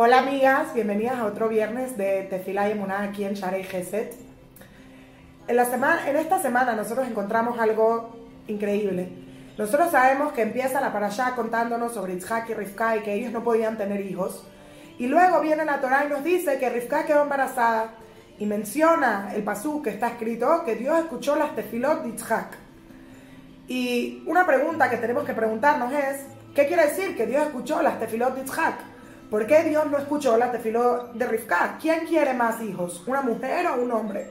[0.00, 4.14] Hola amigas, bienvenidas a otro viernes de Tefilá y Emuná aquí en Sharei Geset.
[5.48, 8.16] En, la semana, en esta semana nosotros encontramos algo
[8.46, 9.08] increíble.
[9.58, 13.42] Nosotros sabemos que empieza la parashá contándonos sobre Itzhak y Rivka y que ellos no
[13.42, 14.46] podían tener hijos.
[15.00, 17.94] Y luego viene la Torah y nos dice que Rivka quedó embarazada
[18.38, 22.56] y menciona el pasú que está escrito que Dios escuchó las tefilot de Itzhak.
[23.66, 26.24] Y una pregunta que tenemos que preguntarnos es,
[26.54, 28.97] ¿qué quiere decir que Dios escuchó las tefilot de Itzhak?
[29.30, 31.76] ¿Por qué Dios no escuchó las tefilot de Rivka?
[31.78, 33.02] ¿Quién quiere más hijos?
[33.06, 34.30] ¿Una mujer o un hombre?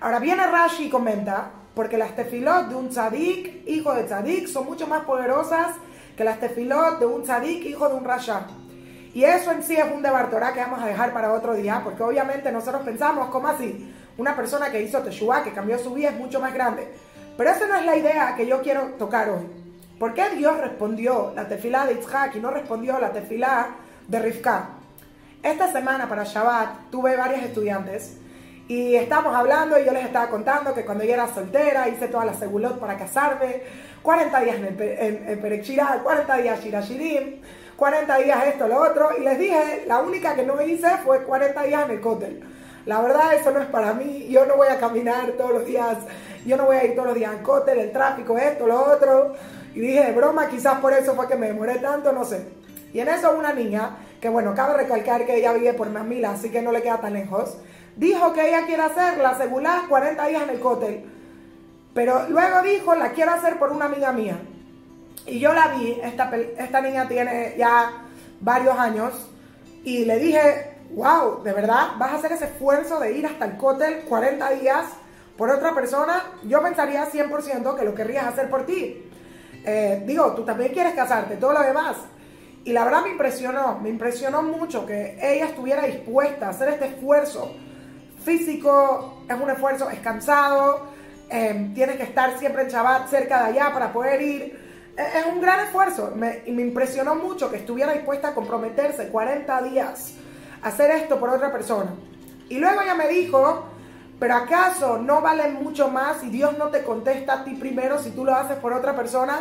[0.00, 4.66] Ahora viene Rashi y comenta, porque las tefilot de un tzadik, hijo de tzadik, son
[4.66, 5.76] mucho más poderosas
[6.16, 8.48] que las tefilot de un tzadik, hijo de un rasha.
[9.14, 12.02] Y eso en sí es un debartorá que vamos a dejar para otro día, porque
[12.02, 13.94] obviamente nosotros pensamos, ¿cómo así?
[14.18, 16.92] Una persona que hizo Teshuvah, que cambió su vida, es mucho más grande.
[17.36, 19.46] Pero esa no es la idea que yo quiero tocar hoy.
[20.00, 23.76] ¿Por qué Dios respondió la tefilá de Itzhak y no respondió la tefilá
[24.10, 24.70] de Rivka?
[25.42, 28.16] Esta semana para Shabbat tuve varias estudiantes
[28.66, 32.24] y estábamos hablando y yo les estaba contando que cuando yo era soltera hice toda
[32.24, 33.62] la segulot para casarme,
[34.02, 37.40] 40 días en, en, en 40 días Shirashirim,
[37.76, 41.62] 40 días esto, lo otro, y les dije, la única que no hice fue 40
[41.62, 42.44] días en el cótel.
[42.86, 45.98] La verdad, eso no es para mí, yo no voy a caminar todos los días,
[46.44, 49.34] yo no voy a ir todos los días al cótel, el tráfico, esto, lo otro.
[49.74, 52.59] Y dije, broma, quizás por eso fue que me demoré tanto, no sé.
[52.92, 56.50] Y en eso una niña, que bueno, cabe recalcar que ella vive por Mamila, así
[56.50, 57.56] que no le queda tan lejos,
[57.96, 61.04] dijo que ella quiere hacer la seguridad 40 días en el cótel.
[61.94, 64.38] Pero luego dijo, la quiero hacer por una amiga mía.
[65.26, 68.04] Y yo la vi, esta, esta niña tiene ya
[68.40, 69.12] varios años,
[69.84, 73.56] y le dije, wow, ¿de verdad vas a hacer ese esfuerzo de ir hasta el
[73.56, 74.86] cótel 40 días
[75.36, 76.22] por otra persona?
[76.44, 79.10] Yo pensaría 100% que lo querrías hacer por ti.
[79.64, 81.96] Eh, digo, tú también quieres casarte, todo lo demás.
[82.64, 86.86] Y la verdad me impresionó, me impresionó mucho que ella estuviera dispuesta a hacer este
[86.86, 87.54] esfuerzo
[88.24, 90.88] físico, es un esfuerzo, es cansado,
[91.30, 95.40] eh, tienes que estar siempre en Shabbat cerca de allá para poder ir es un
[95.40, 96.12] gran esfuerzo
[96.46, 100.14] y me impresionó mucho que estuviera dispuesta a comprometerse 40 días
[100.62, 101.94] a hacer esto por otra persona.
[102.48, 103.64] Y luego ella me dijo,
[104.18, 108.10] pero ¿acaso no vale mucho más y Dios no te contesta a ti primero si
[108.10, 109.40] tú lo haces por otra persona?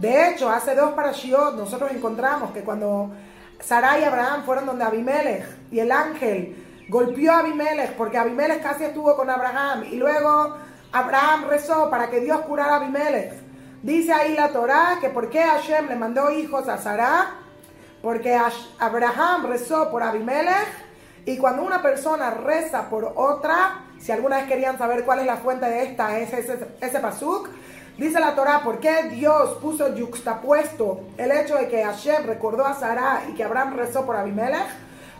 [0.00, 3.10] De hecho, hace dos parashiot nosotros encontramos que cuando
[3.58, 8.84] Sarai y Abraham fueron donde Abimelech y el ángel golpeó a Abimelech porque Abimelech casi
[8.84, 10.56] estuvo con Abraham y luego
[10.92, 13.32] Abraham rezó para que Dios curara a Abimelech.
[13.82, 17.30] Dice ahí la Torá que por qué Hashem le mandó hijos a Sarah,
[18.00, 18.38] porque
[18.78, 20.68] Abraham rezó por Abimelech
[21.24, 25.38] y cuando una persona reza por otra, si alguna vez querían saber cuál es la
[25.38, 27.48] fuente de esta, es ese, ese pasuk,
[27.98, 32.74] dice la Torá, ¿por qué Dios puso yuxtapuesto el hecho de que Hashem recordó a
[32.74, 34.68] Sarah y que Abraham rezó por Abimelech?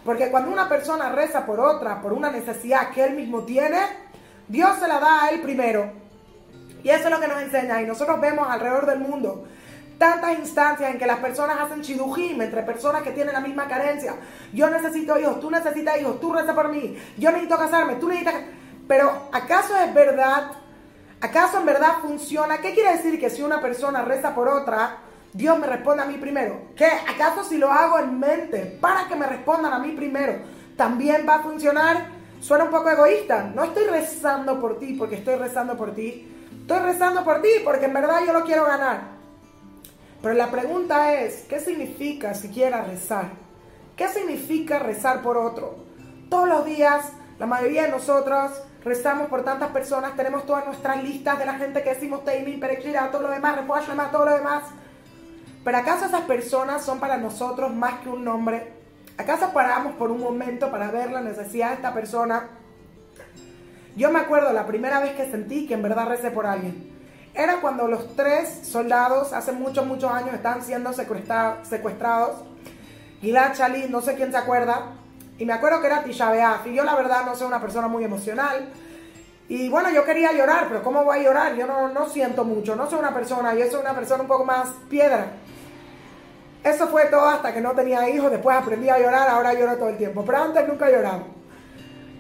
[0.05, 3.81] Porque cuando una persona reza por otra, por una necesidad que él mismo tiene,
[4.49, 5.93] Dios se la da a él primero.
[6.83, 7.83] Y eso es lo que nos enseña.
[7.83, 9.45] Y nosotros vemos alrededor del mundo
[9.99, 14.15] tantas instancias en que las personas hacen chidujim entre personas que tienen la misma carencia.
[14.53, 18.37] Yo necesito hijos, tú necesitas hijos, tú reza por mí, yo necesito casarme, tú necesitas...
[18.87, 20.53] Pero ¿acaso es verdad?
[21.21, 22.59] ¿Acaso en verdad funciona?
[22.59, 24.99] ¿Qué quiere decir que si una persona reza por otra,
[25.33, 26.69] Dios me responde a mí primero?
[26.77, 26.87] ¿Qué?
[26.87, 30.35] ¿Acaso si lo hago en mente para que me respondan a mí primero,
[30.77, 32.07] también va a funcionar?
[32.41, 33.51] Suena un poco egoísta.
[33.55, 36.35] No estoy rezando por ti porque estoy rezando por ti
[36.69, 39.01] Estoy rezando por ti porque en verdad yo lo quiero ganar.
[40.21, 43.31] Pero la pregunta es, ¿qué significa siquiera rezar?
[43.97, 45.77] ¿Qué significa rezar por otro?
[46.29, 47.07] Todos los días,
[47.39, 48.53] la mayoría de nosotros
[48.85, 53.11] rezamos por tantas personas, tenemos todas nuestras listas de la gente que decimos Teimim, Perekrira,
[53.11, 54.65] todo lo demás, Refuash, todo lo demás.
[55.65, 58.73] Pero ¿acaso esas personas son para nosotros más que un nombre?
[59.17, 62.49] ¿Acaso paramos por un momento para ver la necesidad de esta persona?
[63.97, 66.97] Yo me acuerdo la primera vez que sentí que en verdad recé por alguien.
[67.35, 72.45] Era cuando los tres soldados, hace muchos, muchos años, estaban siendo secuestrados.
[73.21, 74.93] Gilad Chalí, no sé quién se acuerda.
[75.39, 76.33] Y me acuerdo que era Tisha
[76.67, 78.69] Y yo la verdad no soy una persona muy emocional.
[79.49, 81.55] Y bueno, yo quería llorar, pero ¿cómo voy a llorar?
[81.55, 84.45] Yo no, no siento mucho, no soy una persona, yo soy una persona un poco
[84.45, 85.29] más piedra.
[86.63, 89.89] Eso fue todo hasta que no tenía hijos, después aprendí a llorar, ahora lloro todo
[89.89, 91.23] el tiempo, pero antes nunca lloraba.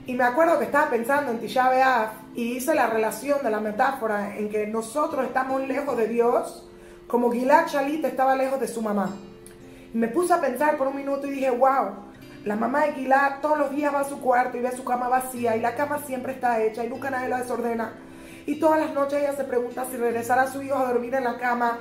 [0.06, 3.61] Y me acuerdo que estaba pensando en Tisha B'Av y hice la relación de la
[3.61, 6.67] metáfora en que nosotros estamos lejos de Dios,
[7.06, 9.14] como Gilad Shalit estaba lejos de su mamá.
[9.93, 12.08] Me puse a pensar por un minuto y dije, wow,
[12.49, 15.06] la mamá de Gilad todos los días va a su cuarto y ve su cama
[15.06, 17.93] vacía y la cama siempre está hecha y nunca nadie la desordena.
[18.47, 21.25] Y todas las noches ella se pregunta si regresará a su hijo a dormir en
[21.25, 21.79] la cama.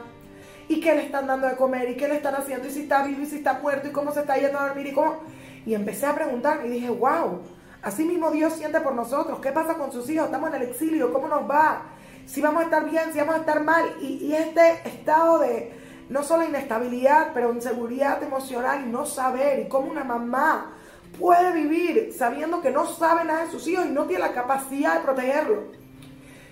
[0.67, 3.01] y qué le están dando de comer y qué le están haciendo y si está
[3.03, 5.21] vivo y si está muerto y cómo se está yendo a dormir y cómo...
[5.65, 7.43] Y empecé a preguntar y dije, wow,
[7.81, 9.39] así mismo Dios siente por nosotros.
[9.39, 10.25] ¿Qué pasa con sus hijos?
[10.25, 11.83] Estamos en el exilio, ¿cómo nos va?
[12.25, 13.85] Si vamos a estar bien, si vamos a estar mal.
[14.01, 15.71] Y este estado de
[16.09, 20.73] no solo inestabilidad, pero inseguridad emocional y no saber y cómo una mamá
[21.19, 24.95] puede vivir sabiendo que no sabe nada de sus hijos y no tiene la capacidad
[24.95, 25.63] de protegerlo.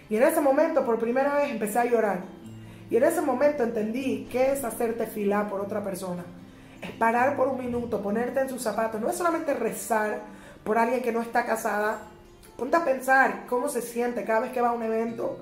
[0.09, 2.23] Y en ese momento, por primera vez, empecé a llorar.
[2.89, 6.23] Y en ese momento entendí qué es hacerte filar por otra persona.
[6.81, 9.01] Es parar por un minuto, ponerte en sus zapatos.
[9.01, 10.21] No es solamente rezar
[10.63, 12.01] por alguien que no está casada.
[12.57, 15.39] Ponte a pensar cómo se siente cada vez que va a un evento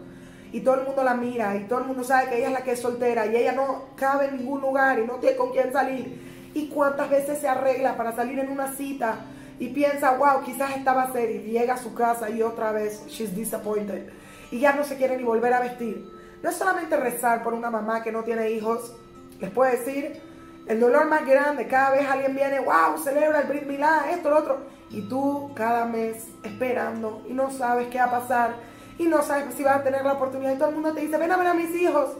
[0.54, 2.64] y todo el mundo la mira y todo el mundo sabe que ella es la
[2.64, 5.74] que es soltera y ella no cabe en ningún lugar y no tiene con quién
[5.74, 6.52] salir.
[6.54, 9.26] Y cuántas veces se arregla para salir en una cita
[9.60, 13.04] y piensa, wow, quizás esta va ser y llega a su casa y otra vez
[13.08, 14.10] she's disappointed
[14.52, 16.08] y ya no se quiere ni volver a vestir.
[16.44, 18.96] No es solamente rezar por una mamá que no tiene hijos,
[19.40, 20.22] les puedo decir,
[20.68, 24.38] el dolor más grande, cada vez alguien viene, wow, celebra el Brit Milá, esto, lo
[24.38, 24.60] otro,
[24.92, 29.54] y tú cada mes esperando y no sabes qué va a pasar y no sabes
[29.56, 31.48] si vas a tener la oportunidad y todo el mundo te dice, ven a ver
[31.48, 32.18] a mis hijos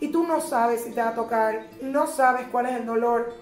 [0.00, 3.32] y tú no sabes si te va a tocar, no sabes cuál es el dolor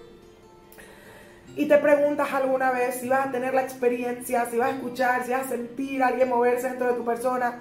[1.57, 5.23] y te preguntas alguna vez si vas a tener la experiencia, si vas a escuchar,
[5.23, 7.59] si vas a sentir a alguien moverse dentro de tu persona.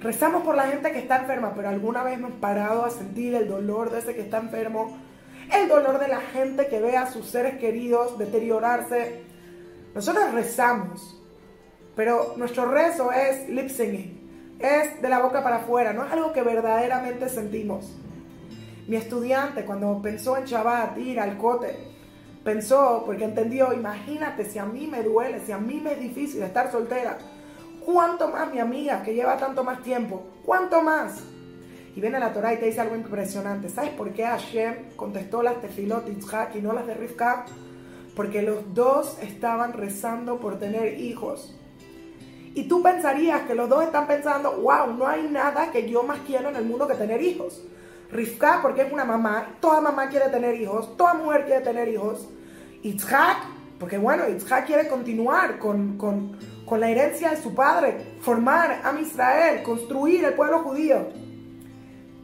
[0.00, 3.48] Rezamos por la gente que está enferma, pero alguna vez hemos parado a sentir el
[3.48, 4.98] dolor de ese que está enfermo,
[5.52, 9.22] el dolor de la gente que ve a sus seres queridos deteriorarse.
[9.94, 11.20] Nosotros rezamos,
[11.96, 13.68] pero nuestro rezo es lip
[14.58, 17.96] es de la boca para afuera, no es algo que verdaderamente sentimos.
[18.86, 21.76] Mi estudiante, cuando pensó en Shabbat, ir al cote,
[22.44, 26.42] pensó, porque entendió, imagínate si a mí me duele, si a mí me es difícil
[26.42, 27.18] estar soltera,
[27.84, 30.22] ¿Cuánto más mi amiga que lleva tanto más tiempo?
[30.44, 31.22] ¿Cuánto más?
[31.94, 33.68] Y viene la Torah y te dice algo impresionante.
[33.68, 37.44] ¿Sabes por qué Hashem contestó las Yitzhak y no las de Rivka?
[38.16, 41.54] Porque los dos estaban rezando por tener hijos.
[42.54, 46.20] Y tú pensarías que los dos están pensando, wow, no hay nada que yo más
[46.26, 47.62] quiero en el mundo que tener hijos.
[48.10, 52.28] Rivka porque es una mamá, toda mamá quiere tener hijos, toda mujer quiere tener hijos.
[52.82, 53.38] Yitzhak,
[53.80, 58.98] porque bueno, Yitzhak quiere continuar con, con con la herencia de su padre, formar a
[59.00, 61.08] Israel, construir el pueblo judío.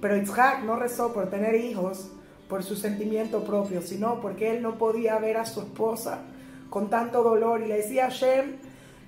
[0.00, 2.10] Pero Isaac no rezó por tener hijos
[2.48, 6.22] por su sentimiento propio, sino porque él no podía ver a su esposa
[6.70, 8.56] con tanto dolor y le decía a Shem,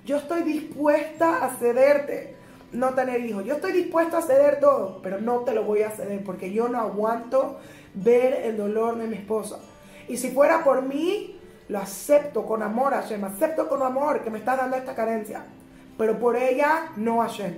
[0.05, 2.35] yo estoy dispuesta a cederte
[2.71, 5.91] no tener hijos, yo estoy dispuesta a ceder todo, pero no te lo voy a
[5.91, 7.59] ceder porque yo no aguanto
[7.93, 9.59] ver el dolor de mi esposa.
[10.07, 11.39] Y si fuera por mí,
[11.69, 13.23] lo acepto con amor, Hashem.
[13.23, 15.45] Acepto con amor que me está dando esta carencia.
[15.97, 17.53] Pero por ella no, Hashem.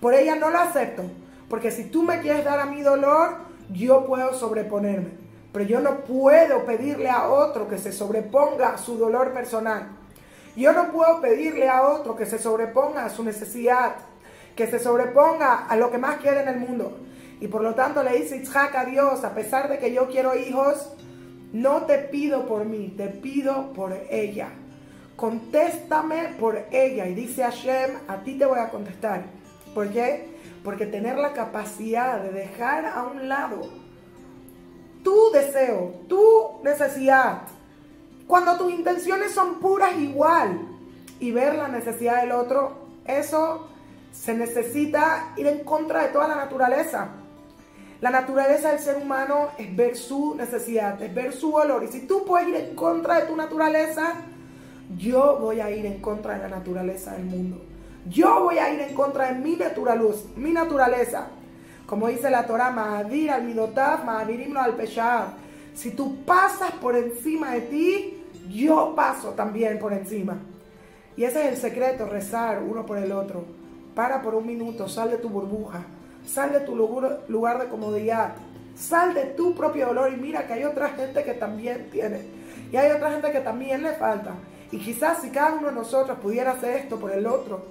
[0.00, 1.02] Por ella no lo acepto.
[1.48, 3.36] Porque si tú me quieres dar a mi dolor,
[3.72, 5.10] yo puedo sobreponerme.
[5.52, 9.88] Pero yo no puedo pedirle a otro que se sobreponga su dolor personal.
[10.58, 13.94] Yo no puedo pedirle a otro que se sobreponga a su necesidad,
[14.56, 16.98] que se sobreponga a lo que más quiere en el mundo.
[17.40, 20.34] Y por lo tanto le dice Itzhak a Dios, a pesar de que yo quiero
[20.34, 20.90] hijos,
[21.52, 24.48] no te pido por mí, te pido por ella.
[25.14, 27.06] Contéstame por ella.
[27.06, 29.26] Y dice Hashem, a ti te voy a contestar.
[29.76, 30.26] ¿Por qué?
[30.64, 33.60] Porque tener la capacidad de dejar a un lado
[35.04, 37.42] tu deseo, tu necesidad,
[38.28, 40.60] cuando tus intenciones son puras igual,
[41.20, 42.72] y ver la necesidad del otro,
[43.04, 43.68] eso
[44.12, 47.08] se necesita ir en contra de toda la naturaleza.
[48.00, 51.82] La naturaleza del ser humano es ver su necesidad, es ver su valor.
[51.82, 54.14] Y si tú puedes ir en contra de tu naturaleza,
[54.96, 57.60] yo voy a ir en contra de la naturaleza del mundo.
[58.08, 61.26] Yo voy a ir en contra de mi naturaleza, mi naturaleza.
[61.86, 64.76] Como dice la Torah, Ma'adir al Midotav, Ma'adirim al.
[65.74, 68.17] Si tú pasas por encima de ti,
[68.48, 70.38] yo paso también por encima.
[71.16, 73.44] Y ese es el secreto, rezar uno por el otro.
[73.94, 75.84] Para por un minuto, sal de tu burbuja
[76.28, 78.34] Sal de tu lugar de comodidad.
[78.76, 82.20] Sal de tu propio dolor y mira que hay otra gente que también tiene.
[82.70, 84.34] Y hay otra gente que también le falta.
[84.70, 87.62] Y quizás si cada uno de nosotros pudiera hacer esto por el otro,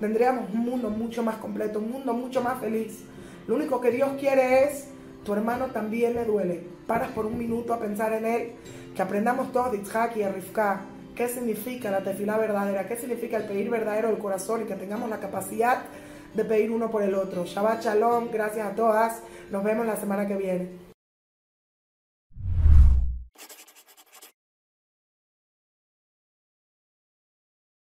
[0.00, 3.04] tendríamos un mundo mucho más completo, un mundo mucho más feliz.
[3.46, 4.88] Lo único que Dios quiere es,
[5.24, 6.64] tu hermano también le duele.
[6.86, 8.52] Paras por un minuto a pensar en él,
[8.96, 10.80] que aprendamos todos de Itzhak y de Rivka,
[11.14, 15.10] qué significa la tefila verdadera, qué significa el pedir verdadero del corazón y que tengamos
[15.10, 15.82] la capacidad
[16.32, 17.44] de pedir uno por el otro.
[17.44, 19.22] Shabbat Shalom, gracias a todas.
[19.50, 20.85] Nos vemos la semana que viene.